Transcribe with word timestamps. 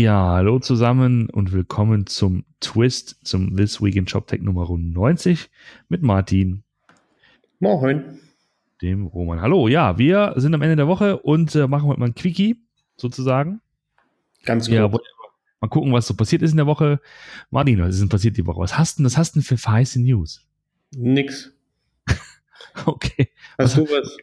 Ja, 0.00 0.30
hallo 0.30 0.58
zusammen 0.58 1.28
und 1.28 1.52
willkommen 1.52 2.06
zum 2.06 2.46
Twist, 2.60 3.18
zum 3.22 3.54
This 3.54 3.82
Week 3.82 3.94
in 3.96 4.08
ShopTech 4.08 4.40
Nummer 4.40 4.66
90 4.66 5.50
mit 5.90 6.00
Martin. 6.00 6.62
Moin. 7.58 8.18
Dem 8.80 9.04
Roman. 9.04 9.42
Hallo, 9.42 9.68
ja, 9.68 9.98
wir 9.98 10.32
sind 10.36 10.54
am 10.54 10.62
Ende 10.62 10.76
der 10.76 10.88
Woche 10.88 11.18
und 11.18 11.54
äh, 11.54 11.68
machen 11.68 11.86
heute 11.86 12.00
mal 12.00 12.06
ein 12.06 12.14
Quickie 12.14 12.56
sozusagen. 12.96 13.60
Ganz 14.44 14.68
gut. 14.68 14.76
Ja, 14.76 14.88
mal 14.88 15.68
gucken, 15.68 15.92
was 15.92 16.06
so 16.06 16.14
passiert 16.14 16.40
ist 16.40 16.52
in 16.52 16.56
der 16.56 16.66
Woche. 16.66 16.98
Martin, 17.50 17.78
was 17.80 17.90
ist 17.90 18.00
denn 18.00 18.08
passiert 18.08 18.38
die 18.38 18.46
Woche? 18.46 18.60
Was 18.60 18.78
hast 18.78 19.00
du, 19.00 19.04
was 19.04 19.18
hast 19.18 19.36
du 19.36 19.40
denn 19.40 19.58
für 19.58 19.70
heiße 19.70 20.00
News? 20.00 20.46
Nix. 20.96 21.52
okay. 22.86 23.28
Hast 23.58 23.76
was, 23.76 23.84
du 23.84 23.94
was? 23.94 24.16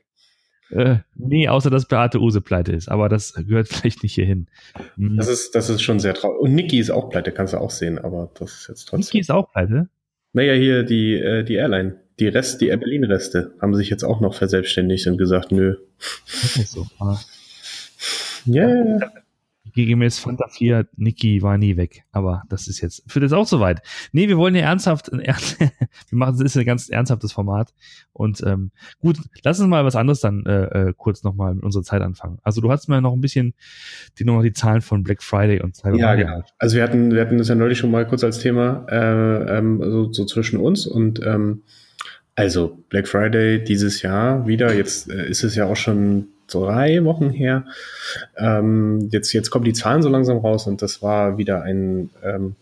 Äh, 0.70 0.98
nee, 1.16 1.48
außer 1.48 1.70
dass 1.70 1.88
Beate 1.88 2.20
Use 2.20 2.42
pleite 2.42 2.74
ist, 2.74 2.90
aber 2.90 3.10
das 3.10 3.34
gehört 3.34 3.68
vielleicht 3.70 4.04
nicht 4.04 4.14
hierhin. 4.14 4.48
Hm. 4.96 5.18
Das 5.18 5.28
ist, 5.28 5.56
das 5.56 5.70
ist 5.70 5.82
schon 5.82 6.00
sehr 6.00 6.14
traurig. 6.14 6.40
Und 6.42 6.56
Niki 6.56 6.80
ist 6.80 6.90
auch 6.90 7.10
pleite, 7.10 7.32
kannst 7.32 7.54
du 7.54 7.58
auch 7.58 7.72
sehen, 7.72 7.98
aber 8.00 8.32
das 8.40 8.54
ist 8.54 8.68
jetzt 8.70 8.86
trotzdem. 8.86 9.00
Niki 9.00 9.20
ist 9.20 9.32
auch 9.32 9.52
pleite? 9.52 9.90
Naja, 10.34 10.54
hier 10.54 10.84
die, 10.84 11.16
äh, 11.16 11.44
die 11.44 11.56
Airline. 11.56 11.98
Die 12.20 12.28
Rest, 12.28 12.62
die 12.62 12.68
Air 12.68 12.78
Berlin-Reste 12.78 13.54
haben 13.62 13.76
sich 13.76 13.90
jetzt 13.92 14.04
auch 14.04 14.22
noch 14.22 14.34
verselbstständigt 14.34 15.06
und 15.06 15.18
gesagt, 15.18 15.52
nö. 15.52 15.78
Das 16.26 16.58
ist 16.58 16.72
so. 16.72 16.88
Ja, 18.46 18.68
yeah 18.68 19.12
gemäß 19.86 20.20
Fanta 20.20 20.48
4, 20.48 20.88
Niki 20.96 21.42
war 21.42 21.58
nie 21.58 21.78
weg. 21.78 22.04
Aber 22.12 22.44
das 22.50 22.68
ist 22.68 22.82
jetzt, 22.82 23.04
führt 23.08 23.24
jetzt 23.24 23.34
auch 23.34 23.48
so 23.48 23.60
weit. 23.60 23.82
Nee, 24.12 24.28
wir 24.28 24.38
wollen 24.38 24.56
ja 24.56 24.62
ernsthaft, 24.62 25.12
wir 25.12 25.72
machen, 26.12 26.38
das 26.38 26.42
ist 26.42 26.58
ein 26.58 26.66
ganz 26.66 26.90
ernsthaftes 26.90 27.32
Format. 27.32 27.74
Und 28.14 28.42
ähm, 28.46 28.72
gut, 29.00 29.18
lass 29.44 29.60
uns 29.60 29.70
mal 29.70 29.86
was 29.86 29.96
anderes 29.96 30.20
dann 30.20 30.46
äh, 30.46 30.90
äh, 30.90 30.94
kurz 30.96 31.24
nochmal 31.24 31.56
mit 31.56 31.64
unserer 31.64 31.84
Zeit 31.84 32.02
anfangen. 32.02 32.40
Also 32.44 32.62
du 32.62 32.72
hast 32.72 32.88
mir 32.88 33.02
noch 33.02 33.14
ein 33.14 33.22
bisschen 33.22 33.54
die 34.18 34.26
noch 34.26 34.42
die 34.42 34.54
Zahlen 34.54 34.82
von 34.82 35.04
Black 35.04 35.22
Friday 35.22 35.62
und 35.62 35.76
Cyber 35.76 35.98
Ja, 35.98 36.16
genau. 36.16 36.44
Also 36.58 36.76
wir 36.76 36.84
hatten, 36.84 37.12
wir 37.12 37.22
hatten 37.22 37.38
das 37.38 37.50
ja 37.50 37.56
neulich 37.56 37.78
schon 37.78 37.92
mal 37.92 38.08
kurz 38.08 38.24
als 38.24 38.40
Thema, 38.40 38.86
äh, 38.90 39.58
ähm, 39.58 39.82
so, 39.82 40.12
so 40.12 40.26
zwischen 40.26 40.60
uns 40.60 40.88
und 40.88 41.22
ähm, 41.26 41.64
also 42.36 42.84
Black 42.90 43.08
Friday 43.08 43.64
dieses 43.64 44.04
Jahr 44.04 44.48
wieder. 44.48 44.74
Jetzt 44.74 45.10
äh, 45.10 45.28
ist 45.28 45.44
es 45.44 45.56
ja 45.56 45.66
auch 45.66 45.76
schon 45.76 46.28
drei 46.48 47.04
Wochen 47.04 47.30
her. 47.30 47.66
Ähm, 48.38 49.10
jetzt, 49.12 49.34
jetzt 49.34 49.50
kommen 49.50 49.66
die 49.66 49.74
Zahlen 49.74 50.02
so 50.02 50.10
langsam 50.10 50.38
raus 50.38 50.68
und 50.68 50.82
das 50.82 51.02
war 51.02 51.38
wieder 51.38 51.64
ein 51.64 52.10
ähm, 52.24 52.56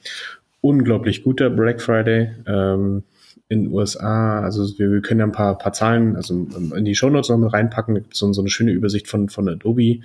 unglaublich 0.62 1.24
guter 1.24 1.50
Black 1.50 1.82
Friday. 1.82 2.32
Ähm, 2.48 3.04
in 3.48 3.66
den 3.66 3.74
USA, 3.74 4.42
also 4.42 4.68
wir, 4.80 4.92
wir 4.92 5.02
können 5.02 5.20
ja 5.20 5.26
ein 5.28 5.32
paar, 5.32 5.58
paar 5.58 5.74
Zahlen 5.74 6.16
also 6.16 6.48
in 6.76 6.84
die 6.84 6.96
Shownotes 6.96 7.30
noch 7.30 7.38
mit 7.38 7.54
reinpacken. 7.54 7.94
Da 7.94 8.02
gibt 8.02 8.16
so, 8.16 8.32
so 8.34 8.42
eine 8.42 8.50
schöne 8.50 8.72
Übersicht 8.72 9.08
von, 9.08 9.30
von 9.30 9.48
Adobe, 9.48 10.00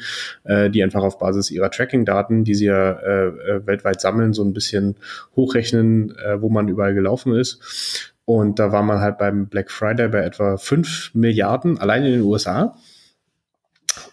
äh, 0.45 0.69
die 0.69 0.83
einfach 0.83 1.03
auf 1.03 1.19
Basis 1.19 1.51
ihrer 1.51 1.71
Tracking-Daten, 1.71 2.45
die 2.45 2.55
sie 2.55 2.67
ja 2.67 2.93
äh, 2.93 3.29
äh, 3.29 3.67
weltweit 3.67 4.01
sammeln, 4.01 4.35
so 4.35 4.45
ein 4.45 4.53
bisschen 4.53 4.97
hochrechnen, 5.37 6.15
äh, 6.19 6.43
wo 6.43 6.51
man 6.51 6.69
überall 6.69 6.93
gelaufen 6.93 7.35
ist. 7.35 8.13
Und 8.27 8.59
da 8.59 8.73
war 8.73 8.83
man 8.83 9.01
halt 9.01 9.17
beim 9.17 9.47
Black 9.47 9.71
Friday 9.71 10.09
bei 10.09 10.21
etwa 10.21 10.59
5 10.59 11.15
Milliarden 11.15 11.79
allein 11.79 12.05
in 12.05 12.13
den 12.13 12.23
USA 12.23 12.77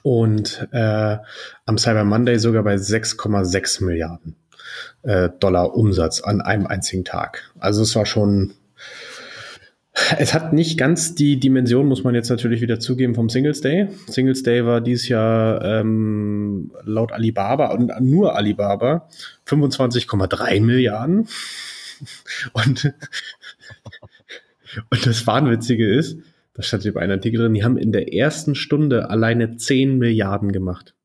und 0.04 0.68
äh, 0.72 1.18
am 1.66 1.78
Cyber 1.78 2.04
Monday 2.04 2.38
sogar 2.40 2.64
bei 2.64 2.76
6,6 2.76 3.84
Milliarden 3.84 4.36
äh, 5.04 5.30
Dollar 5.40 5.76
Umsatz 5.76 6.22
an 6.22 6.42
einem 6.42 6.68
einzigen 6.68 7.06
Tag. 7.06 7.52
Also 7.60 7.82
es 7.84 7.96
war 7.96 8.06
schon, 8.06 8.54
es 10.18 10.34
hat 10.34 10.54
nicht 10.54 10.78
ganz 10.78 11.16
die 11.16 11.40
Dimension, 11.40 11.88
muss 11.88 12.04
man 12.04 12.16
jetzt 12.16 12.30
natürlich 12.30 12.62
wieder 12.62 12.80
zugeben, 12.80 13.16
vom 13.16 13.30
Singles 13.30 13.62
Day. 13.62 13.88
Singles 14.08 14.44
Day 14.44 14.66
war 14.66 14.82
dieses 14.82 15.08
Jahr 15.08 15.64
ähm, 15.64 16.72
laut 16.84 17.12
Alibaba 17.12 17.68
und 17.68 17.92
nur 18.02 18.36
Alibaba 18.36 19.08
25,3 19.48 20.62
Milliarden. 20.62 21.28
Und, 22.54 22.86
und 24.90 25.06
das 25.06 25.26
Wahnwitzige 25.26 25.88
ist, 25.88 26.18
da 26.58 26.64
stand 26.64 26.82
hier 26.82 26.94
bei 26.96 27.02
einem 27.02 27.14
Artikel 27.14 27.38
drin, 27.38 27.54
die 27.54 27.64
haben 27.64 27.78
in 27.78 27.92
der 27.92 28.14
ersten 28.14 28.56
Stunde 28.56 29.12
alleine 29.12 29.58
10 29.58 30.00
Milliarden 30.00 30.52
gemacht. 30.52 30.96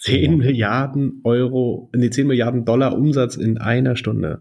10 0.00 0.38
Milliarden 0.38 1.20
Euro, 1.22 1.88
nee, 1.94 2.10
10 2.10 2.26
Milliarden 2.26 2.64
Dollar 2.64 2.98
Umsatz 2.98 3.36
in 3.36 3.58
einer 3.58 3.94
Stunde. 3.94 4.40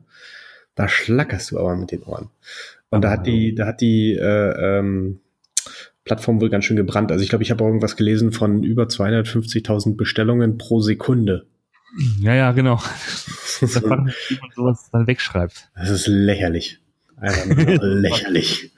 Da 0.73 0.87
schlackerst 0.87 1.51
du 1.51 1.59
aber 1.59 1.75
mit 1.75 1.91
den 1.91 2.01
Ohren. 2.01 2.31
Und 2.89 3.03
da 3.03 3.11
hat 3.11 3.27
die, 3.27 3.53
da 3.53 3.67
hat 3.67 3.81
die 3.81 4.13
äh, 4.13 4.79
ähm, 4.79 5.19
Plattform 6.05 6.41
wohl 6.41 6.49
ganz 6.49 6.65
schön 6.65 6.75
gebrannt. 6.75 7.11
Also 7.11 7.23
ich 7.23 7.29
glaube, 7.29 7.43
ich 7.43 7.51
habe 7.51 7.63
irgendwas 7.63 7.95
gelesen 7.95 8.31
von 8.31 8.63
über 8.63 8.85
250.000 8.85 9.95
Bestellungen 9.95 10.57
pro 10.57 10.81
Sekunde. 10.81 11.45
Ja, 12.19 12.33
ja, 12.33 12.51
genau. 12.51 12.81
da 13.61 13.67
fragt 13.67 13.85
man, 13.85 14.13
wie 14.27 14.39
man 14.39 14.49
sowas 14.55 14.89
dann 14.91 15.05
wegschreibt. 15.05 15.69
Das 15.75 15.91
ist 15.91 16.07
lächerlich. 16.07 16.79
Einfach 17.17 17.45
lächerlich. 17.81 18.71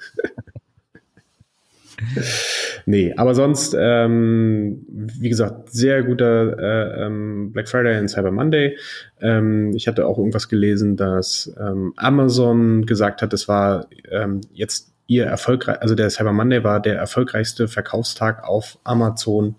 Nee, 2.85 3.13
aber 3.16 3.35
sonst, 3.35 3.75
ähm, 3.78 4.85
wie 4.88 5.29
gesagt, 5.29 5.72
sehr 5.72 6.03
guter 6.03 6.57
äh, 6.57 7.06
ähm, 7.06 7.51
Black 7.51 7.69
Friday 7.69 8.00
und 8.00 8.07
Cyber 8.07 8.31
Monday. 8.31 8.78
Ähm, 9.22 9.73
ich 9.75 9.88
hatte 9.88 10.06
auch 10.06 10.17
irgendwas 10.17 10.50
gelesen, 10.50 10.97
dass 10.97 11.53
ähm, 11.59 11.94
Amazon 11.95 12.85
gesagt 12.85 13.22
hat, 13.22 13.33
es 13.33 13.47
war 13.47 13.88
ähm, 14.11 14.41
jetzt 14.53 14.94
ihr 15.07 15.25
erfolgreich, 15.25 15.81
also 15.81 15.95
der 15.95 16.09
Cyber 16.09 16.33
Monday 16.33 16.63
war 16.63 16.79
der 16.79 16.97
erfolgreichste 16.97 17.67
Verkaufstag 17.67 18.44
auf 18.44 18.77
Amazon 18.83 19.56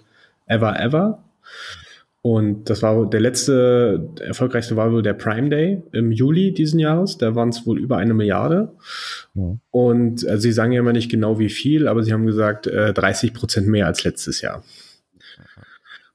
ever, 0.47 0.78
ever. 0.80 1.22
Und 2.28 2.69
das 2.70 2.82
war 2.82 3.09
der 3.09 3.20
letzte, 3.20 4.04
der 4.19 4.26
erfolgreichste 4.26 4.75
war 4.75 4.91
wohl 4.91 5.00
der 5.00 5.14
Prime 5.14 5.48
Day 5.48 5.81
im 5.92 6.10
Juli 6.10 6.53
diesen 6.53 6.81
Jahres. 6.81 7.19
Da 7.19 7.37
waren 7.37 7.50
es 7.50 7.64
wohl 7.69 7.78
über 7.78 7.98
eine 7.98 8.14
Milliarde. 8.14 8.72
Ja. 9.34 9.56
Und 9.70 10.26
also 10.26 10.41
sie 10.41 10.50
sagen 10.50 10.72
ja 10.72 10.81
immer 10.81 10.92
nicht 10.92 11.09
genau 11.09 11.38
wie 11.38 11.48
viel, 11.48 11.86
aber 11.86 12.03
sie 12.03 12.12
haben 12.12 12.26
gesagt 12.26 12.66
äh, 12.66 12.92
30 12.92 13.32
Prozent 13.32 13.69
mehr 13.69 13.86
als 13.86 14.03
letztes 14.03 14.41
Jahr. 14.41 14.65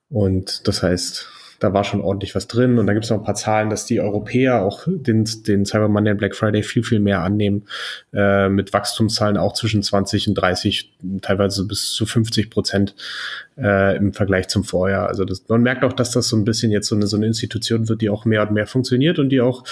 Und 0.09 0.67
das 0.67 0.83
heißt, 0.83 1.29
da 1.61 1.73
war 1.73 1.83
schon 1.83 2.01
ordentlich 2.01 2.33
was 2.33 2.47
drin. 2.47 2.79
Und 2.79 2.87
da 2.87 2.93
gibt 2.93 3.05
es 3.05 3.11
noch 3.11 3.19
ein 3.19 3.23
paar 3.23 3.35
Zahlen, 3.35 3.69
dass 3.69 3.85
die 3.85 4.01
Europäer 4.01 4.63
auch 4.63 4.87
den, 4.87 5.25
den 5.47 5.63
Cyber 5.63 5.87
Monday 5.87 6.15
Black 6.15 6.35
Friday 6.35 6.63
viel, 6.63 6.83
viel 6.83 6.99
mehr 6.99 7.21
annehmen, 7.21 7.67
äh, 8.13 8.49
mit 8.49 8.73
Wachstumszahlen 8.73 9.37
auch 9.37 9.53
zwischen 9.53 9.83
20 9.83 10.29
und 10.29 10.33
30, 10.35 10.91
teilweise 11.21 11.65
bis 11.67 11.91
zu 11.91 12.07
50 12.07 12.49
Prozent 12.49 12.95
äh, 13.57 13.95
im 13.95 14.11
Vergleich 14.11 14.47
zum 14.47 14.63
Vorjahr. 14.63 15.07
Also 15.07 15.23
das, 15.23 15.47
man 15.49 15.61
merkt 15.61 15.83
auch, 15.83 15.93
dass 15.93 16.09
das 16.09 16.27
so 16.27 16.35
ein 16.35 16.45
bisschen 16.45 16.71
jetzt 16.71 16.87
so 16.87 16.95
eine, 16.95 17.05
so 17.05 17.15
eine 17.15 17.27
Institution 17.27 17.87
wird, 17.87 18.01
die 18.01 18.09
auch 18.09 18.25
mehr 18.25 18.41
und 18.41 18.53
mehr 18.53 18.65
funktioniert 18.65 19.19
und 19.19 19.29
die 19.29 19.39
auch 19.39 19.63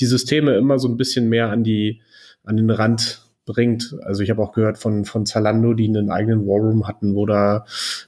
die 0.00 0.06
Systeme 0.06 0.56
immer 0.56 0.80
so 0.80 0.88
ein 0.88 0.96
bisschen 0.96 1.28
mehr 1.28 1.50
an 1.50 1.62
die 1.62 2.00
an 2.44 2.56
den 2.56 2.70
Rand 2.70 3.25
bringt. 3.46 3.96
Also 4.02 4.22
ich 4.22 4.30
habe 4.30 4.42
auch 4.42 4.52
gehört 4.52 4.76
von, 4.76 5.04
von 5.04 5.24
Zalando, 5.24 5.72
die 5.72 5.88
einen 5.88 6.10
eigenen 6.10 6.46
Warroom 6.46 6.86
hatten, 6.86 7.14
wo 7.14 7.24
da 7.24 7.64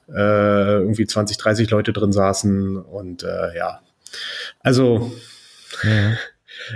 äh, 0.08 0.80
irgendwie 0.80 1.06
20, 1.06 1.38
30 1.38 1.70
Leute 1.70 1.92
drin 1.92 2.12
saßen 2.12 2.76
und 2.76 3.22
äh, 3.22 3.56
ja. 3.56 3.80
Also 4.60 5.10
ja. 5.82 6.16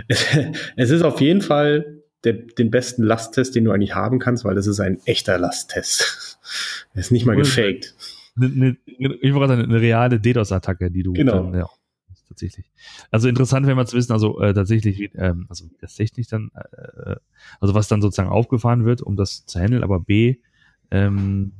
Es, 0.08 0.26
es 0.76 0.90
ist 0.90 1.02
auf 1.02 1.20
jeden 1.20 1.42
Fall 1.42 1.98
der, 2.24 2.34
den 2.34 2.70
besten 2.70 3.02
Lasttest, 3.02 3.54
den 3.54 3.64
du 3.64 3.72
eigentlich 3.72 3.94
haben 3.94 4.18
kannst, 4.18 4.44
weil 4.44 4.54
das 4.54 4.66
ist 4.66 4.80
ein 4.80 5.00
echter 5.04 5.38
Lasttest. 5.38 6.38
Er 6.94 7.00
ist 7.00 7.10
nicht 7.10 7.26
mal 7.26 7.36
gefaked. 7.36 7.94
Eine, 8.36 8.46
eine, 8.46 9.14
ich 9.20 9.34
wollte 9.34 9.48
sagen, 9.48 9.64
eine 9.64 9.80
reale 9.80 10.20
DDoS-Attacke, 10.20 10.90
die 10.90 11.02
du 11.02 11.12
genau. 11.12 11.50
dann, 11.50 11.54
ja, 11.54 11.66
tatsächlich. 12.32 12.70
Also 13.10 13.28
interessant 13.28 13.66
wäre 13.66 13.76
mal 13.76 13.86
zu 13.86 13.96
wissen, 13.96 14.12
also 14.12 14.40
äh, 14.40 14.54
tatsächlich, 14.54 14.98
wie, 14.98 15.10
ähm, 15.14 15.46
also 15.48 15.66
Technik 15.94 16.28
dann, 16.28 16.50
äh, 16.54 17.16
also 17.60 17.74
was 17.74 17.88
dann 17.88 18.00
sozusagen 18.00 18.30
aufgefahren 18.30 18.84
wird, 18.84 19.02
um 19.02 19.16
das 19.16 19.44
zu 19.44 19.60
handeln, 19.60 19.84
aber 19.84 20.00
B, 20.00 20.36
ähm, 20.90 21.52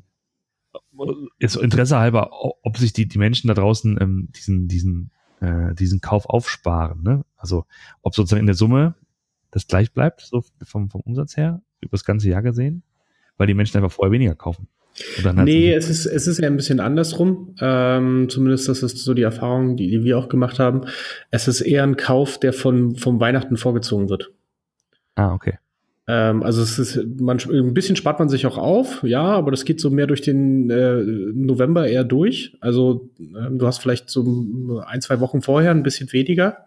ist 1.39 1.57
Interesse 1.57 1.99
halber, 1.99 2.31
ob 2.33 2.79
sich 2.79 2.93
die, 2.93 3.07
die 3.07 3.19
Menschen 3.19 3.49
da 3.49 3.55
draußen 3.55 3.99
ähm, 4.01 4.29
diesen, 4.35 4.69
diesen, 4.69 5.11
äh, 5.41 5.75
diesen 5.75 6.01
Kauf 6.01 6.27
aufsparen. 6.27 7.03
Ne? 7.03 7.25
Also 7.37 7.67
ob 8.01 8.15
sozusagen 8.15 8.41
in 8.41 8.47
der 8.47 8.55
Summe 8.55 8.95
das 9.51 9.67
gleich 9.67 9.93
bleibt, 9.93 10.23
so 10.23 10.43
vom, 10.65 10.89
vom 10.89 11.03
Umsatz 11.03 11.37
her, 11.37 11.61
über 11.81 11.93
das 11.93 12.05
ganze 12.05 12.29
Jahr 12.31 12.43
gesehen, 12.43 12.83
weil 13.37 13.47
die 13.47 13.55
Menschen 13.55 13.77
einfach 13.77 13.93
vorher 13.93 14.13
weniger 14.13 14.35
kaufen. 14.35 14.69
Nee, 15.35 15.73
es 15.73 15.89
ist, 15.89 16.07
es 16.07 16.27
ist 16.27 16.39
ja 16.39 16.47
ein 16.47 16.57
bisschen 16.57 16.81
andersrum. 16.81 17.55
Ähm, 17.61 18.29
zumindest 18.29 18.69
das 18.69 18.83
ist 18.83 18.99
so 18.99 19.15
die 19.15 19.23
Erfahrung, 19.23 19.77
die, 19.77 19.89
die 19.89 20.05
wir 20.05 20.19
auch 20.19 20.29
gemacht 20.29 20.59
haben. 20.59 20.83
Es 21.31 21.49
ist 21.49 21.61
eher 21.61 21.83
ein 21.83 21.97
Kauf, 21.97 22.39
der 22.39 22.53
von, 22.53 22.97
vom 22.97 23.21
Weihnachten 23.21 23.57
vorgezogen 23.57 24.09
wird. 24.09 24.31
Ah, 25.15 25.33
okay. 25.33 25.59
Ähm, 26.09 26.43
also 26.43 26.63
es 26.63 26.79
ist, 26.79 27.21
man, 27.21 27.39
ein 27.39 27.75
bisschen 27.75 27.97
spart 27.97 28.19
man 28.19 28.29
sich 28.29 28.45
auch 28.47 28.59
auf, 28.59 29.03
ja, 29.05 29.23
aber 29.23 29.51
das 29.51 29.65
geht 29.65 29.81
so 29.81 29.89
mehr 29.89 30.07
durch 30.07 30.21
den 30.21 30.69
äh, 30.69 30.97
November 31.33 31.87
eher 31.87 32.05
durch. 32.05 32.57
Also 32.61 33.11
ähm, 33.21 33.59
du 33.59 33.67
hast 33.67 33.79
vielleicht 33.79 34.11
so 34.11 34.83
ein, 34.85 35.01
zwei 35.01 35.21
Wochen 35.21 35.43
vorher 35.43 35.71
ein 35.71 35.85
bisschen 35.85 36.13
weniger 36.13 36.67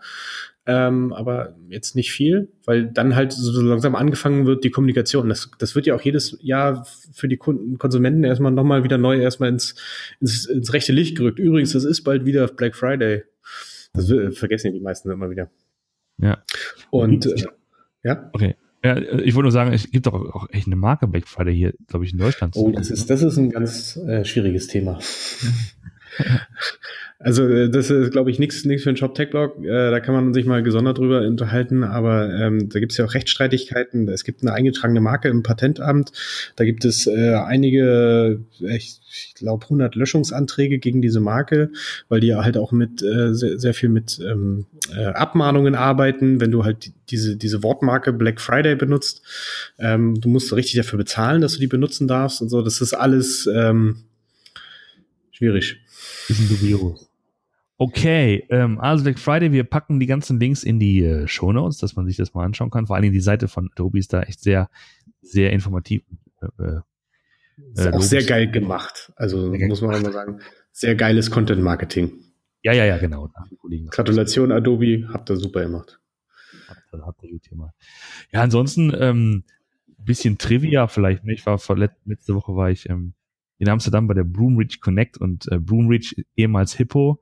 ähm, 0.67 1.13
aber 1.13 1.55
jetzt 1.69 1.95
nicht 1.95 2.11
viel, 2.11 2.49
weil 2.65 2.85
dann 2.85 3.15
halt 3.15 3.31
so 3.31 3.61
langsam 3.61 3.95
angefangen 3.95 4.45
wird, 4.47 4.63
die 4.63 4.71
Kommunikation. 4.71 5.29
Das, 5.29 5.51
das 5.59 5.75
wird 5.75 5.85
ja 5.85 5.95
auch 5.95 6.01
jedes 6.01 6.37
Jahr 6.41 6.85
für 7.13 7.27
die 7.27 7.37
Kunden, 7.37 7.77
Konsumenten 7.77 8.23
erstmal 8.23 8.51
nochmal 8.51 8.83
wieder 8.83 8.97
neu 8.97 9.19
erstmal 9.19 9.49
ins, 9.49 9.75
ins, 10.19 10.45
ins 10.45 10.73
rechte 10.73 10.91
Licht 10.91 11.17
gerückt. 11.17 11.37
Übrigens, 11.37 11.73
das 11.73 11.83
ist 11.83 12.03
bald 12.03 12.25
wieder 12.25 12.47
Black 12.47 12.75
Friday. 12.75 13.23
Das 13.93 14.11
vergessen 14.37 14.67
ja 14.67 14.73
die 14.73 14.81
meisten 14.81 15.09
immer 15.11 15.29
wieder. 15.29 15.49
Ja. 16.17 16.43
Und 16.89 17.27
äh, 17.27 17.45
ja. 18.03 18.29
Okay. 18.33 18.55
Ja, 18.83 18.97
ich 18.97 19.33
wollte 19.33 19.45
nur 19.45 19.51
sagen, 19.51 19.73
es 19.73 19.89
gibt 19.89 20.05
doch 20.05 20.13
auch 20.13 20.47
echt 20.51 20.67
eine 20.67 20.75
Marke 20.75 21.07
Black 21.07 21.27
Friday 21.27 21.55
hier, 21.55 21.73
glaube 21.87 22.05
ich, 22.05 22.11
in 22.11 22.19
Deutschland. 22.19 22.55
Oh, 22.55 22.71
das 22.71 22.91
ist, 22.91 23.09
das 23.09 23.23
ist 23.23 23.37
ein 23.37 23.49
ganz 23.49 23.97
äh, 23.97 24.23
schwieriges 24.23 24.67
Thema. 24.67 24.99
Also 27.19 27.47
äh, 27.47 27.69
das 27.69 27.89
ist, 27.89 28.11
glaube 28.11 28.29
ich, 28.29 28.39
nichts 28.39 28.65
nichts 28.65 28.83
für 28.83 28.89
einen 28.89 28.97
Shop-Tech-Blog. 28.97 29.63
Äh, 29.63 29.91
da 29.91 29.99
kann 30.01 30.13
man 30.13 30.33
sich 30.33 30.45
mal 30.45 30.63
gesondert 30.63 30.97
drüber 30.97 31.21
unterhalten, 31.21 31.83
aber 31.83 32.33
ähm, 32.33 32.67
da 32.69 32.79
gibt 32.79 32.91
es 32.91 32.97
ja 32.97 33.05
auch 33.05 33.13
Rechtsstreitigkeiten. 33.13 34.09
Es 34.09 34.25
gibt 34.25 34.41
eine 34.41 34.53
eingetragene 34.53 34.99
Marke 34.99 35.29
im 35.29 35.41
Patentamt. 35.41 36.11
Da 36.57 36.65
gibt 36.65 36.83
es 36.83 37.07
äh, 37.07 37.35
einige, 37.35 38.41
ich, 38.59 38.99
ich 39.09 39.33
glaube, 39.35 39.63
100 39.63 39.95
Löschungsanträge 39.95 40.79
gegen 40.79 41.01
diese 41.01 41.21
Marke, 41.21 41.71
weil 42.09 42.19
die 42.19 42.35
halt 42.35 42.57
auch 42.57 42.73
mit 42.73 43.01
äh, 43.01 43.33
sehr, 43.33 43.59
sehr 43.59 43.73
viel 43.73 43.89
mit 43.89 44.19
ähm, 44.19 44.65
äh, 44.93 45.05
Abmahnungen 45.05 45.75
arbeiten, 45.75 46.41
wenn 46.41 46.51
du 46.51 46.65
halt 46.65 46.91
diese, 47.09 47.37
diese 47.37 47.63
Wortmarke 47.63 48.11
Black 48.11 48.41
Friday 48.41 48.75
benutzt. 48.75 49.21
Ähm, 49.79 50.19
du 50.19 50.27
musst 50.27 50.51
richtig 50.53 50.75
dafür 50.75 50.97
bezahlen, 50.97 51.41
dass 51.41 51.53
du 51.53 51.59
die 51.59 51.67
benutzen 51.67 52.09
darfst 52.09 52.41
und 52.41 52.49
so. 52.49 52.61
Das 52.61 52.81
ist 52.81 52.93
alles 52.93 53.47
ähm, 53.47 54.03
schwierig. 55.35 55.77
Bisschen 56.27 56.49
dubios. 56.49 57.09
Okay, 57.77 58.45
ähm, 58.49 58.79
also 58.79 59.03
Black 59.03 59.19
Friday, 59.19 59.51
wir 59.51 59.65
packen 59.65 59.99
die 59.99 60.05
ganzen 60.05 60.39
Links 60.39 60.63
in 60.63 60.79
die 60.79 61.03
äh, 61.03 61.27
Show 61.27 61.51
Notes, 61.51 61.77
dass 61.77 61.95
man 61.95 62.07
sich 62.07 62.15
das 62.15 62.33
mal 62.33 62.45
anschauen 62.45 62.69
kann. 62.71 62.87
Vor 62.87 62.95
allen 62.95 63.03
Dingen 63.03 63.13
die 63.13 63.19
Seite 63.19 63.49
von 63.49 63.69
Adobe 63.71 63.99
ist 63.99 64.13
da 64.13 64.21
echt 64.21 64.39
sehr, 64.39 64.69
sehr 65.21 65.51
informativ. 65.51 66.03
Äh, 66.41 66.63
äh 66.63 66.81
ist 67.73 67.93
auch 67.93 68.01
sehr 68.01 68.23
geil 68.23 68.49
gemacht. 68.51 69.11
Also 69.15 69.53
muss 69.53 69.81
man 69.81 70.01
mal 70.01 70.11
sagen, 70.11 70.39
sehr 70.71 70.95
geiles 70.95 71.31
Content 71.31 71.61
Marketing. 71.61 72.11
Ja, 72.63 72.73
ja, 72.73 72.85
ja, 72.85 72.97
genau. 72.97 73.29
Gratulation 73.91 74.51
Adobe, 74.51 75.07
habt 75.11 75.29
ihr 75.29 75.37
super 75.37 75.61
gemacht. 75.61 75.99
Habt, 76.67 77.23
ihr 77.23 77.31
gut 77.31 77.47
gemacht. 77.49 77.75
Ja, 78.31 78.41
ansonsten 78.41 78.93
ähm, 78.97 79.43
bisschen 79.97 80.37
Trivia 80.37 80.87
vielleicht. 80.87 81.23
Ne? 81.23 81.33
Ich 81.33 81.45
war 81.45 81.57
vor, 81.59 81.77
letzte 81.77 82.35
Woche 82.35 82.55
war 82.55 82.69
ich 82.69 82.89
ähm, 82.89 83.13
in 83.57 83.69
Amsterdam 83.69 84.07
bei 84.07 84.13
der 84.13 84.23
Broomreach 84.23 84.81
Connect 84.81 85.17
und 85.17 85.49
äh, 85.51 85.59
Broomreach 85.59 86.15
ehemals 86.35 86.73
Hippo, 86.73 87.21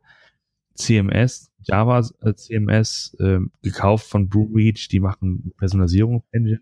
CMS, 0.76 1.52
Java 1.62 2.02
CMS, 2.02 3.16
äh, 3.20 3.40
gekauft 3.62 4.08
von 4.08 4.30
Broomreach, 4.30 4.88
die 4.90 5.00
machen 5.00 5.54
Personalisierungsengine. 5.58 6.60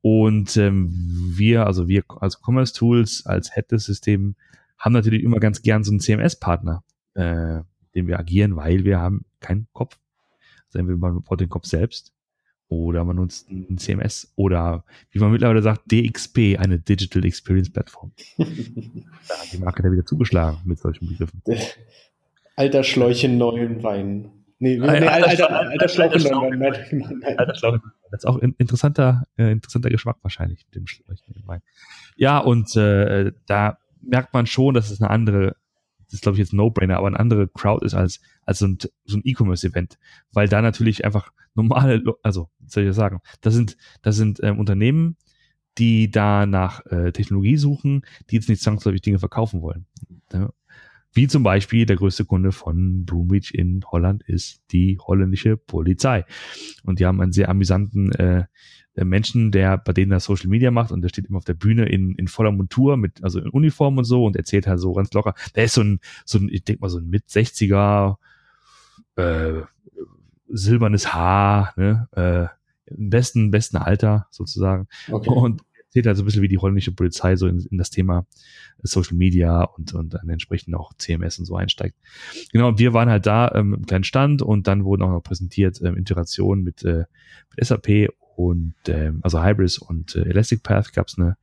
Und 0.00 0.56
ähm, 0.56 0.90
wir, 1.36 1.66
also 1.66 1.88
wir 1.88 2.04
als 2.20 2.40
Commerce 2.40 2.72
Tools, 2.72 3.26
als 3.26 3.54
Headless-System, 3.54 4.36
haben 4.78 4.92
natürlich 4.92 5.22
immer 5.22 5.40
ganz 5.40 5.62
gern 5.62 5.84
so 5.84 5.90
einen 5.90 6.00
CMS-Partner, 6.00 6.84
äh, 7.14 7.60
den 7.94 8.06
wir 8.06 8.18
agieren, 8.18 8.56
weil 8.56 8.84
wir 8.84 8.98
haben 8.98 9.24
keinen 9.40 9.66
Kopf. 9.72 9.98
Also 10.66 10.78
entweder 10.78 10.98
man 10.98 11.22
baut 11.22 11.40
den 11.40 11.48
Kopf 11.48 11.66
selbst 11.66 12.15
oder 12.68 13.04
man 13.04 13.16
nutzt 13.16 13.48
ein 13.50 13.78
CMS 13.78 14.32
oder 14.36 14.84
wie 15.10 15.18
man 15.18 15.30
mittlerweile 15.30 15.62
sagt, 15.62 15.90
DXP, 15.90 16.58
eine 16.58 16.78
Digital 16.78 17.24
Experience 17.24 17.70
Plattform. 17.70 18.12
da 18.38 18.44
hat 18.44 19.52
die 19.52 19.58
Marke 19.58 19.82
da 19.82 19.90
wieder 19.90 20.04
zugeschlagen 20.04 20.58
mit 20.64 20.78
solchen 20.78 21.08
Begriffen. 21.08 21.42
Alter 22.56 22.82
Schläuche 22.82 23.28
neuen 23.28 23.82
Wein. 23.82 24.30
Nee, 24.58 24.78
nee, 24.78 24.86
alter, 24.86 25.12
alter, 25.12 25.50
alter, 25.50 25.70
alter 25.70 25.88
Schlauche 25.88 26.30
neuen 26.30 26.60
Wein. 26.60 27.22
Alter. 27.36 27.80
Das 28.10 28.20
ist 28.20 28.26
auch 28.26 28.40
ein 28.40 28.54
interessanter, 28.58 29.24
äh, 29.36 29.52
interessanter 29.52 29.90
Geschmack 29.90 30.16
wahrscheinlich 30.22 30.64
mit 30.66 30.74
dem 30.74 30.86
Schläuche 30.86 31.22
neuen 31.32 31.46
Wein. 31.46 31.62
Ja, 32.16 32.38
und 32.38 32.74
äh, 32.76 33.32
da 33.46 33.78
merkt 34.00 34.32
man 34.32 34.46
schon, 34.46 34.74
dass 34.74 34.90
es 34.90 35.00
eine 35.00 35.10
andere 35.10 35.56
das 36.06 36.14
ist 36.14 36.22
glaube 36.22 36.36
ich 36.36 36.40
jetzt 36.40 36.52
No-Brainer, 36.52 36.96
aber 36.96 37.08
eine 37.08 37.18
andere 37.18 37.48
Crowd 37.48 37.84
ist 37.84 37.94
als, 37.94 38.20
als 38.42 38.58
so 38.58 38.66
ein, 38.66 38.78
so 39.04 39.16
ein 39.16 39.22
E-Commerce-Event, 39.24 39.98
weil 40.32 40.48
da 40.48 40.62
natürlich 40.62 41.04
einfach 41.04 41.32
normale, 41.54 42.02
also, 42.22 42.48
soll 42.66 42.84
ich 42.84 42.90
das 42.90 42.96
sagen, 42.96 43.20
das 43.40 43.54
sind, 43.54 43.76
das 44.02 44.16
sind 44.16 44.40
ähm, 44.42 44.58
Unternehmen, 44.58 45.16
die 45.78 46.10
da 46.10 46.46
nach 46.46 46.84
äh, 46.86 47.12
Technologie 47.12 47.56
suchen, 47.56 48.02
die 48.30 48.36
jetzt 48.36 48.48
nicht 48.48 48.62
zwangsläufig 48.62 49.02
Dinge 49.02 49.18
verkaufen 49.18 49.62
wollen. 49.62 49.86
Ja. 50.32 50.50
Wie 51.12 51.28
zum 51.28 51.42
Beispiel 51.42 51.86
der 51.86 51.96
größte 51.96 52.26
Kunde 52.26 52.52
von 52.52 53.06
Broomwich 53.06 53.54
in 53.54 53.82
Holland 53.90 54.22
ist 54.22 54.62
die 54.70 54.98
holländische 54.98 55.56
Polizei. 55.56 56.26
Und 56.84 57.00
die 57.00 57.06
haben 57.06 57.22
einen 57.22 57.32
sehr 57.32 57.48
amüsanten 57.48 58.12
äh, 58.12 58.44
Menschen, 59.04 59.50
der 59.50 59.76
bei 59.76 59.92
denen 59.92 60.10
das 60.10 60.24
Social 60.24 60.48
Media 60.48 60.70
macht 60.70 60.90
und 60.90 61.02
der 61.02 61.08
steht 61.08 61.26
immer 61.26 61.38
auf 61.38 61.44
der 61.44 61.54
Bühne 61.54 61.86
in, 61.86 62.14
in 62.14 62.28
voller 62.28 62.52
Montur 62.52 62.96
mit, 62.96 63.22
also 63.22 63.38
in 63.40 63.48
Uniform 63.48 63.98
und 63.98 64.04
so 64.04 64.24
und 64.24 64.36
erzählt 64.36 64.66
halt 64.66 64.80
so 64.80 64.92
ganz 64.92 65.12
locker. 65.12 65.34
Der 65.54 65.64
ist 65.64 65.74
so 65.74 65.82
ein, 65.82 66.00
so 66.24 66.38
ein, 66.38 66.48
ich 66.50 66.64
denke 66.64 66.80
mal, 66.80 66.88
so 66.88 66.98
ein 66.98 67.08
mit 67.08 67.24
60er, 67.26 68.16
äh, 69.16 69.62
silbernes 70.48 71.12
Haar, 71.12 71.74
ne, 71.76 72.08
äh, 72.12 72.92
im 72.94 73.10
besten, 73.10 73.50
besten 73.50 73.76
Alter 73.76 74.28
sozusagen. 74.30 74.86
Okay. 75.10 75.28
Und 75.28 75.62
erzählt 75.96 76.06
halt 76.06 76.16
so 76.16 76.22
ein 76.22 76.26
bisschen, 76.26 76.42
wie 76.42 76.48
die 76.48 76.58
holländische 76.58 76.92
Polizei 76.92 77.36
so 77.36 77.46
in, 77.46 77.60
in 77.70 77.78
das 77.78 77.90
Thema 77.90 78.26
Social 78.82 79.16
Media 79.16 79.62
und, 79.62 79.94
und 79.94 80.14
dann 80.14 80.28
entsprechend 80.28 80.74
auch 80.74 80.92
CMS 80.94 81.38
und 81.38 81.46
so 81.46 81.56
einsteigt. 81.56 81.96
Genau, 82.52 82.68
und 82.68 82.78
wir 82.78 82.92
waren 82.92 83.08
halt 83.08 83.26
da 83.26 83.50
ähm, 83.54 83.74
im 83.74 83.86
kleinen 83.86 84.04
Stand 84.04 84.42
und 84.42 84.66
dann 84.66 84.84
wurden 84.84 85.02
auch 85.02 85.10
noch 85.10 85.22
präsentiert 85.22 85.80
ähm, 85.82 85.96
Integrationen 85.96 86.62
mit, 86.62 86.84
äh, 86.84 87.04
mit 87.50 87.66
SAP 87.66 88.08
und 88.36 88.74
ähm, 88.88 89.20
also 89.22 89.42
Hybris 89.42 89.78
und 89.78 90.14
äh, 90.14 90.28
Elastic 90.28 90.62
Path 90.62 90.92
gab 90.92 91.08
es 91.08 91.18
eine 91.18 91.36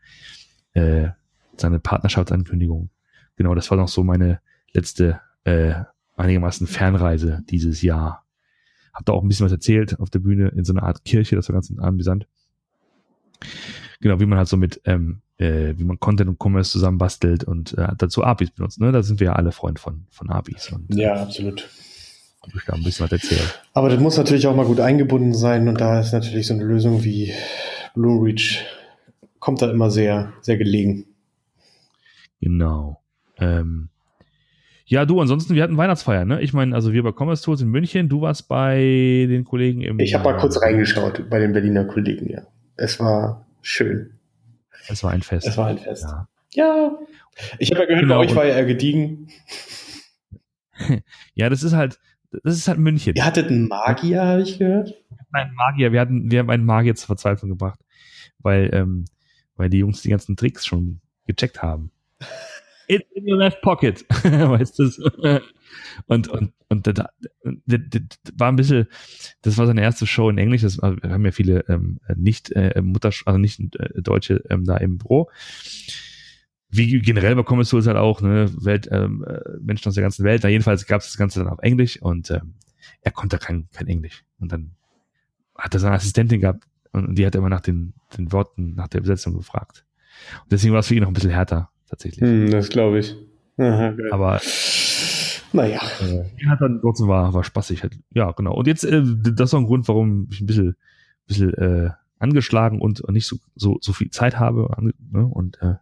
äh, 0.73 1.09
seine 1.57 1.79
Partnerschaftsankündigung. 1.79 2.89
Genau, 3.35 3.55
das 3.55 3.69
war 3.69 3.77
noch 3.77 3.87
so 3.87 4.03
meine 4.03 4.39
letzte 4.73 5.19
äh, 5.43 5.73
einigermaßen 6.15 6.67
Fernreise 6.67 7.43
dieses 7.49 7.81
Jahr. 7.81 8.25
Hab 8.93 9.05
da 9.05 9.13
auch 9.13 9.23
ein 9.23 9.27
bisschen 9.27 9.45
was 9.45 9.51
erzählt 9.51 9.99
auf 9.99 10.09
der 10.09 10.19
Bühne 10.19 10.49
in 10.49 10.65
so 10.65 10.73
einer 10.73 10.83
Art 10.83 11.03
Kirche, 11.03 11.35
das 11.35 11.49
war 11.49 11.53
ganz 11.53 11.73
amüsant. 11.77 12.27
Genau, 13.99 14.19
wie 14.19 14.25
man 14.25 14.37
halt 14.37 14.47
so 14.47 14.57
mit, 14.57 14.81
ähm, 14.85 15.21
äh, 15.37 15.73
wie 15.77 15.83
man 15.83 15.99
Content 15.99 16.29
und 16.29 16.39
Commerce 16.39 16.71
zusammen 16.71 16.97
bastelt 16.97 17.43
und 17.43 17.75
äh, 17.77 17.87
dazu 17.97 18.23
APIs 18.23 18.51
benutzt. 18.51 18.79
Ne? 18.79 18.91
Da 18.91 19.01
sind 19.01 19.19
wir 19.19 19.25
ja 19.25 19.33
alle 19.33 19.51
Freund 19.51 19.79
von, 19.79 20.05
von 20.11 20.29
APIs. 20.29 20.71
Und, 20.71 20.93
ja, 20.93 21.15
absolut 21.15 21.69
habe 22.43 22.57
ich 22.57 22.65
da 22.65 22.73
ein 22.73 22.83
bisschen 22.83 23.05
was 23.05 23.11
erzählt. 23.11 23.63
Aber 23.73 23.89
das 23.89 23.99
muss 23.99 24.17
natürlich 24.17 24.47
auch 24.47 24.55
mal 24.55 24.65
gut 24.65 24.79
eingebunden 24.79 25.33
sein 25.33 25.67
und 25.67 25.81
da 25.81 25.99
ist 25.99 26.11
natürlich 26.11 26.47
so 26.47 26.53
eine 26.53 26.63
Lösung 26.63 27.03
wie 27.03 27.33
Blue 27.93 28.25
Reach 28.25 28.65
kommt 29.39 29.61
da 29.61 29.69
immer 29.69 29.89
sehr, 29.89 30.33
sehr 30.41 30.57
gelegen. 30.57 31.05
Genau. 32.39 33.01
Ähm, 33.39 33.89
ja, 34.85 35.05
du, 35.05 35.19
ansonsten, 35.19 35.55
wir 35.55 35.63
hatten 35.63 35.77
Weihnachtsfeier, 35.77 36.25
ne? 36.25 36.41
Ich 36.41 36.53
meine, 36.53 36.75
also 36.75 36.93
wir 36.93 37.03
bei 37.03 37.11
Commerce 37.11 37.43
Tools 37.43 37.61
in 37.61 37.69
München, 37.69 38.09
du 38.09 38.21
warst 38.21 38.47
bei 38.47 39.25
den 39.29 39.43
Kollegen 39.43 39.81
im. 39.81 39.99
Ich 39.99 40.13
habe 40.13 40.23
mal 40.23 40.37
kurz 40.37 40.61
reingeschaut 40.61 41.29
bei 41.29 41.39
den 41.39 41.53
Berliner 41.53 41.85
Kollegen, 41.85 42.29
ja. 42.29 42.41
Es 42.75 42.99
war 42.99 43.45
schön. 43.61 44.11
Es 44.87 45.03
war 45.03 45.11
ein 45.11 45.21
Fest. 45.21 45.47
Es 45.47 45.57
war 45.57 45.67
ein 45.67 45.77
Fest. 45.77 46.03
Ja. 46.03 46.27
ja. 46.53 46.97
Ich 47.59 47.71
habe 47.71 47.81
ja 47.81 47.87
gehört, 47.87 48.03
genau. 48.03 48.15
bei 48.15 48.21
euch 48.21 48.35
war 48.35 48.45
ja 48.45 48.55
eher 48.55 48.65
gediegen. 48.65 49.29
ja, 51.33 51.49
das 51.49 51.63
ist 51.63 51.73
halt, 51.73 51.99
das 52.43 52.57
ist 52.57 52.67
halt 52.67 52.79
München. 52.79 53.15
Ihr 53.15 53.25
hattet 53.25 53.49
einen 53.49 53.67
Magier, 53.67 54.23
habe 54.23 54.41
ich 54.41 54.59
gehört. 54.59 54.93
Nein, 55.31 55.53
Magier. 55.55 55.91
Wir 55.91 56.01
hatten, 56.01 56.31
wir 56.31 56.39
haben 56.39 56.49
einen 56.49 56.65
Magier 56.65 56.95
zur 56.95 57.07
Verzweiflung 57.07 57.49
gebracht, 57.49 57.79
weil, 58.39 58.69
ähm, 58.73 59.05
weil 59.55 59.69
die 59.69 59.79
Jungs 59.79 60.01
die 60.01 60.09
ganzen 60.09 60.35
Tricks 60.35 60.65
schon 60.65 61.01
gecheckt 61.25 61.61
haben. 61.61 61.91
It's 62.87 63.09
in 63.13 63.29
your 63.29 63.37
left 63.37 63.61
pocket, 63.61 64.05
weißt 64.23 64.77
du? 64.77 65.39
Und, 66.07 66.27
und, 66.27 66.51
und 66.67 66.85
das, 66.85 66.95
das, 66.95 67.79
das 67.89 68.01
war 68.37 68.51
ein 68.51 68.57
bisschen, 68.57 68.87
das 69.41 69.57
war 69.57 69.67
seine 69.67 69.81
erste 69.81 70.05
Show 70.05 70.29
in 70.29 70.37
Englisch. 70.37 70.63
Das, 70.63 70.79
also 70.79 71.01
wir 71.01 71.09
haben 71.09 71.23
ja 71.23 71.31
viele 71.31 71.63
ähm, 71.69 71.99
nicht 72.15 72.51
äh, 72.51 72.81
Mutter, 72.81 73.11
also 73.25 73.37
nicht 73.37 73.61
äh, 73.77 74.01
Deutsche 74.01 74.43
ähm, 74.49 74.65
da 74.65 74.75
im 74.77 74.97
Büro 74.97 75.29
wie 76.75 76.99
generell 76.99 77.35
bei 77.35 77.43
Commerce 77.43 77.71
Tools 77.71 77.87
halt 77.87 77.97
auch, 77.97 78.21
ne, 78.21 78.49
Welt, 78.63 78.89
ähm, 78.91 79.23
äh, 79.27 79.39
Menschen 79.61 79.87
aus 79.89 79.95
der 79.95 80.01
ganzen 80.01 80.25
Welt. 80.25 80.41
Na, 80.43 80.49
jedenfalls 80.49 80.85
gab 80.85 81.01
es 81.01 81.07
das 81.07 81.17
Ganze 81.17 81.39
dann 81.39 81.49
auf 81.49 81.59
Englisch 81.59 82.01
und 82.01 82.31
ähm, 82.31 82.55
er 83.01 83.11
konnte 83.11 83.37
kein, 83.37 83.67
kein 83.71 83.87
Englisch. 83.87 84.23
Und 84.39 84.51
dann 84.51 84.71
hat 85.55 85.73
er 85.73 85.79
seine 85.79 85.95
Assistentin 85.95 86.41
gehabt 86.41 86.65
und 86.91 87.15
die 87.15 87.25
hat 87.25 87.35
immer 87.35 87.49
nach 87.49 87.61
den, 87.61 87.93
den 88.17 88.31
Worten, 88.31 88.75
nach 88.75 88.87
der 88.87 89.01
Übersetzung 89.01 89.35
gefragt. 89.35 89.85
Und 90.43 90.51
deswegen 90.51 90.73
war 90.73 90.79
es 90.79 90.87
für 90.87 90.95
ihn 90.95 91.01
noch 91.01 91.09
ein 91.09 91.13
bisschen 91.13 91.31
härter, 91.31 91.69
tatsächlich. 91.89 92.21
Hm, 92.21 92.49
das 92.49 92.69
glaube 92.69 92.99
ich. 92.99 93.15
Aha, 93.57 93.95
Aber 94.11 94.41
naja. 95.53 95.79
Äh, 96.01 96.45
hat 96.47 96.61
dann 96.61 96.81
trotzdem 96.81 97.07
war, 97.07 97.33
war 97.33 97.43
spaßig. 97.43 97.83
Halt. 97.83 97.99
Ja, 98.11 98.31
genau. 98.31 98.53
Und 98.53 98.67
jetzt, 98.67 98.83
äh, 98.83 99.03
das 99.03 99.49
ist 99.49 99.53
auch 99.53 99.59
ein 99.59 99.67
Grund, 99.67 99.87
warum 99.87 100.27
ich 100.31 100.41
ein 100.41 100.47
bisschen, 100.47 100.75
bisschen 101.27 101.53
äh, 101.53 101.91
angeschlagen 102.17 102.81
und, 102.81 103.01
und 103.01 103.13
nicht 103.13 103.27
so, 103.27 103.37
so, 103.55 103.77
so 103.79 103.93
viel 103.93 104.09
Zeit 104.09 104.39
habe. 104.39 104.67
Ne? 105.11 105.25
Und 105.25 105.61
äh, 105.61 105.75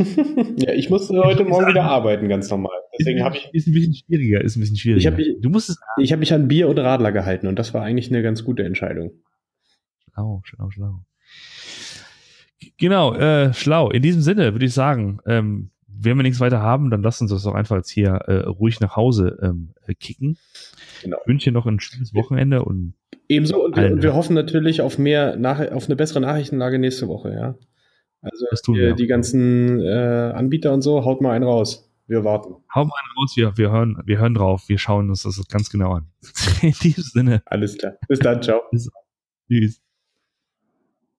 ja, 0.56 0.72
ich 0.72 0.90
musste 0.90 1.18
heute 1.22 1.44
Morgen 1.44 1.68
wieder 1.68 1.84
arbeiten, 1.84 2.28
ganz 2.28 2.50
normal. 2.50 2.76
Deswegen 2.98 3.22
habe 3.22 3.36
ich. 3.36 3.48
Ist 3.52 3.66
ein 3.66 3.72
bisschen 3.72 3.94
schwieriger, 3.94 4.40
ist 4.40 4.56
ein 4.56 4.60
bisschen 4.60 4.76
schwieriger. 4.76 5.00
Ich 5.00 5.06
habe 5.06 5.16
mich, 5.16 5.36
du 5.40 5.48
musstest, 5.48 5.80
ich 5.98 6.12
habe 6.12 6.20
mich 6.20 6.32
an 6.32 6.48
Bier 6.48 6.68
und 6.68 6.78
Radler 6.78 7.12
gehalten 7.12 7.46
und 7.46 7.58
das 7.58 7.74
war 7.74 7.82
eigentlich 7.82 8.10
eine 8.10 8.22
ganz 8.22 8.44
gute 8.44 8.64
Entscheidung. 8.64 9.12
Schlau, 10.12 10.42
schlau, 10.44 10.70
schlau. 10.70 11.04
Genau, 12.78 13.14
äh, 13.14 13.52
schlau. 13.52 13.90
In 13.90 14.02
diesem 14.02 14.22
Sinne 14.22 14.52
würde 14.52 14.66
ich 14.66 14.74
sagen, 14.74 15.20
ähm, 15.26 15.70
wenn 15.86 16.16
wir 16.16 16.22
nichts 16.22 16.40
weiter 16.40 16.62
haben, 16.62 16.90
dann 16.90 17.02
lass 17.02 17.20
uns 17.20 17.30
das 17.30 17.42
doch 17.42 17.54
einfach 17.54 17.76
jetzt 17.76 17.90
hier 17.90 18.10
äh, 18.26 18.46
ruhig 18.46 18.80
nach 18.80 18.96
Hause 18.96 19.38
ähm, 19.42 19.74
äh, 19.86 19.94
kicken. 19.94 20.38
Genau. 21.02 21.18
Ich 21.20 21.28
wünsche 21.28 21.50
dir 21.50 21.54
noch 21.54 21.66
ein 21.66 21.80
schönes 21.80 22.14
Wochenende 22.14 22.64
und 22.64 22.94
ebenso 23.28 23.64
und 23.64 23.76
wir, 23.76 23.92
und 23.92 24.02
wir, 24.02 24.14
hoffen 24.14 24.34
natürlich 24.34 24.80
auf 24.80 24.98
mehr 24.98 25.36
nach, 25.36 25.60
auf 25.72 25.86
eine 25.86 25.96
bessere 25.96 26.20
Nachrichtenlage 26.20 26.78
nächste 26.78 27.08
Woche, 27.08 27.32
ja. 27.32 27.54
Also 28.22 28.46
die, 28.74 28.94
die 28.94 29.06
ganzen 29.06 29.80
äh, 29.80 30.32
Anbieter 30.34 30.72
und 30.72 30.82
so, 30.82 31.04
haut 31.04 31.20
mal 31.20 31.32
einen 31.32 31.44
raus. 31.44 31.90
Wir 32.06 32.24
warten. 32.24 32.56
Hau 32.74 32.84
mal 32.84 32.92
einen 33.02 33.12
raus, 33.18 33.36
wir, 33.36 33.56
wir, 33.56 33.70
hören, 33.70 34.02
wir 34.04 34.18
hören 34.18 34.34
drauf, 34.34 34.64
wir 34.68 34.78
schauen 34.78 35.10
uns 35.10 35.22
das 35.22 35.40
ganz 35.48 35.70
genau 35.70 35.92
an. 35.92 36.10
In 36.62 36.72
diesem 36.72 37.04
Sinne. 37.04 37.42
Alles 37.46 37.78
klar. 37.78 37.92
Bis 38.08 38.18
dann, 38.18 38.42
ciao. 38.42 38.62
Bis, 38.72 38.90
tschüss. 39.48 39.80